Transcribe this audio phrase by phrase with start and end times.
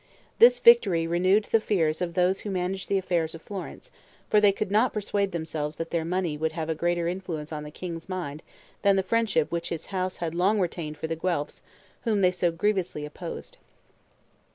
[0.39, 3.91] This victory renewed the fears of those who managed the affairs of Florence,
[4.31, 7.61] for they could not persuade themselves that their money would have a greater influence on
[7.61, 8.41] the king's mind
[8.81, 11.61] than the friendship which his house had long retained for the Guelphs,
[12.03, 13.59] whom they so grievously oppressed.